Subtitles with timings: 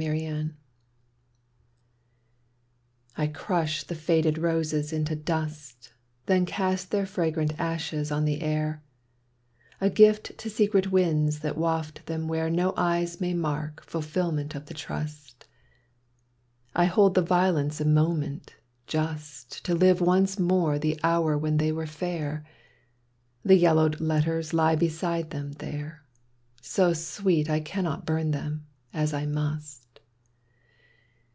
[0.00, 0.52] [6i]
[3.18, 5.92] XTokens CRUSH the faded roses into dust
[6.24, 8.82] Then cast their fragrant ashes on the air,
[9.78, 14.64] A gift to secret winds that waft them where No eyes may mark fulfilment of
[14.64, 15.46] the trust;
[16.74, 18.54] I hold the violets a moment,
[18.86, 22.42] just To live once more the hour when they were fair;
[23.44, 26.04] The yellowed letters lie beside them there,
[26.62, 29.76] So sweet I cannot burn them— as I must